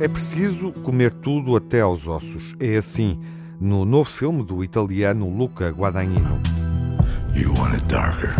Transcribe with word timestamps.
É 0.00 0.08
preciso 0.08 0.72
comer 0.72 1.12
tudo 1.12 1.54
até 1.54 1.82
aos 1.82 2.06
ossos. 2.06 2.56
É 2.58 2.74
assim 2.74 3.20
no 3.60 3.84
novo 3.84 4.08
filme 4.08 4.42
do 4.42 4.64
italiano 4.64 5.28
Luca 5.28 5.68
Guadagnino. 5.68 6.40
You 7.34 7.52
want 7.58 7.74
it 7.74 7.84
darker. 7.86 8.34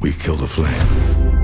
We 0.00 0.12
kill 0.12 0.36
the 0.36 0.46
flame. 0.46 1.41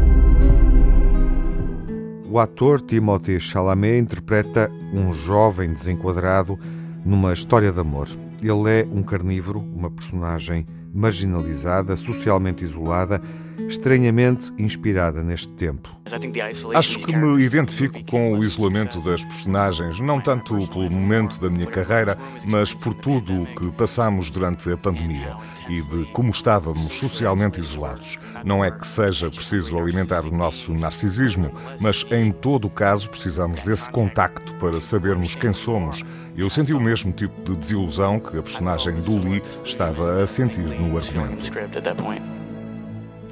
O 2.31 2.39
ator 2.39 2.83
Timothée 2.83 3.41
Chalamet 3.41 3.99
interpreta 3.99 4.71
um 4.93 5.15
jovem 5.15 5.73
desenquadrado 5.73 6.59
numa 7.03 7.33
história 7.33 7.73
de 7.73 7.81
amor. 7.81 8.07
Ele 8.43 8.69
é 8.69 8.87
um 8.93 9.03
carnívoro, 9.03 9.61
uma 9.61 9.91
personagem 9.91 10.67
marginalizada, 10.93 11.97
socialmente 11.97 12.65
isolada, 12.65 13.21
estranhamente 13.69 14.51
inspirada 14.59 15.23
neste 15.23 15.49
tempo. 15.51 15.97
Acho 16.75 16.99
que 17.01 17.15
me 17.15 17.43
identifico 17.43 18.03
com 18.05 18.33
o 18.33 18.45
isolamento 18.45 18.99
das 19.01 19.23
personagens, 19.25 20.01
não 20.01 20.21
tanto 20.21 20.57
pelo 20.69 20.91
momento 20.91 21.39
da 21.39 21.51
minha 21.51 21.67
carreira, 21.67 22.17
mas 22.51 22.73
por 22.73 22.95
tudo 22.95 23.43
o 23.43 23.47
que 23.55 23.71
passamos 23.73 24.31
durante 24.31 24.71
a 24.73 24.77
pandemia 24.77 25.37
e 25.69 25.83
de 25.83 26.05
como 26.13 26.31
estávamos 26.31 26.81
socialmente 26.81 27.61
isolados. 27.61 28.17
Não 28.45 28.65
é 28.65 28.71
que 28.71 28.87
seja 28.87 29.29
preciso 29.29 29.79
alimentar 29.79 30.25
o 30.25 30.35
nosso 30.35 30.73
narcisismo, 30.73 31.53
mas 31.81 32.07
em 32.11 32.33
todo 32.33 32.67
o 32.67 32.71
caso 32.71 33.11
precisamos 33.11 33.63
desse 33.63 33.91
contacto 33.91 34.55
para 34.55 34.81
sabermos 34.81 35.35
quem 35.35 35.53
somos. 35.53 36.03
Eu 36.37 36.49
senti 36.49 36.73
o 36.73 36.81
mesmo 36.81 37.13
tipo 37.13 37.43
de 37.43 37.57
desilusão 37.57 38.21
que 38.21 38.39
a 38.39 38.43
personagem 38.43 38.95
do 39.01 39.19
Lee 39.19 39.43
estava 39.65 40.23
a 40.23 40.27
sentir 40.27 40.78
no 40.79 40.97
argumento. 40.97 41.53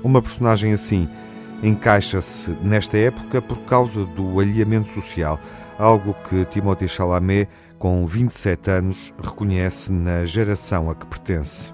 Uma 0.02 0.20
personagem 0.22 0.72
assim 0.72 1.08
encaixa-se 1.62 2.50
nesta 2.62 2.98
época 2.98 3.40
por 3.40 3.58
causa 3.60 4.04
do 4.04 4.38
alheamento 4.40 4.90
social, 4.90 5.40
algo 5.78 6.14
que 6.28 6.44
Timothée 6.46 6.88
Chalamet 6.88 7.48
com 7.78 8.06
27 8.06 8.70
anos, 8.70 9.14
reconhece 9.22 9.92
na 9.92 10.24
geração 10.24 10.90
a 10.90 10.94
que 10.94 11.06
pertence. 11.06 11.70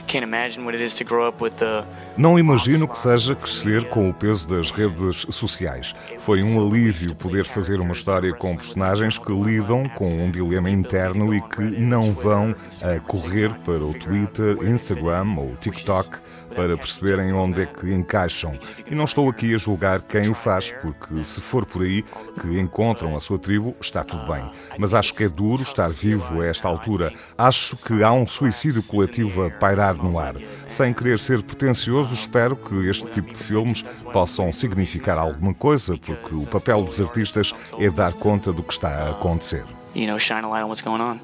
Não 2.17 2.39
imagino 2.39 2.87
que 2.87 2.99
seja 2.99 3.35
crescer 3.35 3.89
com 3.89 4.09
o 4.09 4.15
peso 4.15 4.47
das 4.47 4.71
redes 4.71 5.27
sociais. 5.31 5.95
Foi 6.19 6.43
um 6.43 6.61
alívio 6.61 7.15
poder 7.15 7.45
fazer 7.45 7.81
uma 7.81 7.95
história 7.95 8.33
com 8.35 8.57
personagens 8.57 9.17
que 9.17 9.33
lidam 9.33 9.85
com 9.97 10.07
um 10.07 10.31
dilema 10.31 10.69
interno 10.69 11.35
e 11.35 11.41
que 11.41 11.63
não 11.81 12.13
vão 12.13 12.55
a 12.83 13.01
correr 13.01 13.55
para 13.61 13.83
o 13.83 13.95
Twitter, 13.95 14.57
Instagram 14.63 15.35
ou 15.39 15.57
TikTok 15.57 16.19
para 16.55 16.77
perceberem 16.77 17.33
onde 17.33 17.63
é 17.63 17.67
que 17.67 17.93
encaixam. 17.93 18.59
E 18.91 18.95
não 18.95 19.05
estou 19.05 19.29
aqui 19.29 19.55
a 19.55 19.59
julgar 19.59 20.03
quem 20.03 20.29
o 20.29 20.35
faz, 20.35 20.71
porque 20.83 21.25
se 21.25 21.41
for 21.41 21.65
por 21.65 21.83
aí 21.83 22.05
que 22.41 22.59
encontram 22.61 23.17
a 23.17 23.21
sua 23.21 23.39
tribo, 23.39 23.75
está 23.81 24.05
tudo 24.05 24.27
bem. 24.31 24.45
Mas 24.79 24.95
acho 24.95 25.15
que 25.15 25.25
é 25.25 25.29
duro 25.29 25.63
estar 25.63 25.92
vivo 25.93 26.41
a 26.41 26.47
esta 26.47 26.69
altura. 26.69 27.13
Acho 27.37 27.77
que 27.77 28.03
há 28.03 28.13
um 28.13 28.27
suicídio 28.27 28.83
coletivo 28.83 29.45
a 29.45 29.51
pairar 29.51 29.95
no 29.95 30.19
ar. 30.19 30.35
Sem 30.69 30.93
querer 30.93 31.19
ser 31.19 31.43
pretencioso, 31.43 32.15
espero 32.15 32.57
que 32.57 32.89
este 32.89 33.07
tipo 33.11 33.33
de 33.33 33.39
filmes 33.39 33.83
possam 34.13 34.53
significar 34.53 35.19
alguma 35.19 35.55
coisa, 35.55 35.97
porque 35.99 36.35
o 36.35 36.47
papel 36.47 36.83
dos 36.85 37.01
artistas 37.01 37.55
é 37.79 37.91
dar 37.91 38.13
conta 38.15 38.53
do 38.53 38.63
que 38.63 38.73
está 38.73 38.89
a 38.89 39.11
acontecer. 39.11 39.65
You 39.95 40.07
know, 40.07 40.19
shine 40.19 40.45
a 40.45 40.49
light 40.49 40.65
on 40.65 40.69
what's 40.69 40.83
going 40.83 41.01
on. 41.01 41.21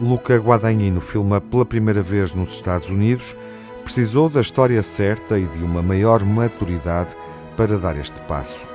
Luca 0.00 0.36
Guadagnino 0.36 1.00
filma 1.00 1.40
pela 1.40 1.64
primeira 1.64 2.02
vez 2.02 2.32
nos 2.32 2.54
Estados 2.54 2.88
Unidos. 2.88 3.36
Precisou 3.84 4.28
da 4.28 4.40
história 4.40 4.82
certa 4.82 5.38
e 5.38 5.46
de 5.46 5.62
uma 5.62 5.82
maior 5.82 6.24
maturidade 6.24 7.14
para 7.56 7.78
dar 7.78 7.96
este 7.96 8.18
passo. 8.22 8.66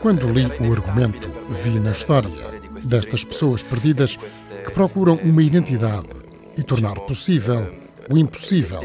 Quando 0.00 0.32
li 0.32 0.44
o 0.46 0.72
argumento, 0.72 1.30
vi 1.62 1.78
na 1.78 1.90
história 1.92 2.30
destas 2.82 3.24
pessoas 3.24 3.62
perdidas 3.62 4.16
que 4.16 4.70
procuram 4.72 5.18
uma 5.22 5.42
identidade 5.42 6.08
e 6.56 6.62
tornar 6.62 6.98
possível 7.00 7.72
o 8.10 8.18
impossível. 8.18 8.80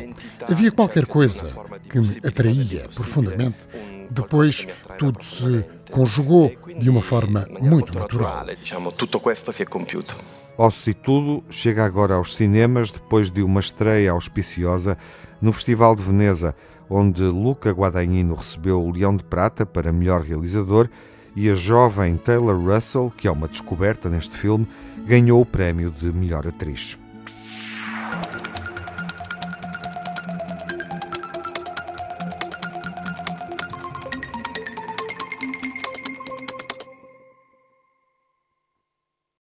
Havia 0.47 0.71
qualquer 0.71 1.05
coisa 1.05 1.49
que 1.89 1.99
me 1.99 2.17
atraía 2.23 2.87
profundamente. 2.93 3.67
Depois, 4.11 4.67
tudo 4.99 5.23
se 5.23 5.65
conjugou 5.91 6.51
de 6.77 6.89
uma 6.89 7.01
forma 7.01 7.47
muito 7.59 7.97
natural. 7.97 8.45
Ossos 10.57 10.87
e 10.87 10.93
Tudo 10.93 11.43
chega 11.49 11.83
agora 11.83 12.15
aos 12.15 12.35
cinemas 12.35 12.91
depois 12.91 13.29
de 13.29 13.43
uma 13.43 13.59
estreia 13.59 14.11
auspiciosa 14.11 14.97
no 15.41 15.51
Festival 15.51 15.95
de 15.95 16.03
Veneza, 16.03 16.55
onde 16.89 17.23
Luca 17.23 17.71
Guadagnino 17.71 18.35
recebeu 18.35 18.81
o 18.81 18.91
Leão 18.91 19.15
de 19.15 19.23
Prata 19.23 19.65
para 19.65 19.91
melhor 19.91 20.21
realizador 20.21 20.89
e 21.35 21.49
a 21.49 21.55
jovem 21.55 22.15
Taylor 22.15 22.57
Russell, 22.57 23.11
que 23.17 23.27
é 23.27 23.31
uma 23.31 23.47
descoberta 23.47 24.09
neste 24.09 24.37
filme, 24.37 24.65
ganhou 25.05 25.41
o 25.41 25.45
prémio 25.45 25.91
de 25.91 26.11
melhor 26.13 26.47
atriz. 26.47 26.97